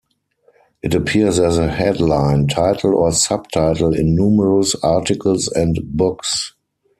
It 0.81 0.95
appears 0.95 1.37
as 1.37 1.59
a 1.59 1.67
headline, 1.69 2.47
title 2.47 2.95
or 2.95 3.11
sub-title 3.11 3.93
in 3.93 4.15
numerous 4.15 4.73
articles 4.81 5.47
and 5.47 5.77
books. 5.95 6.55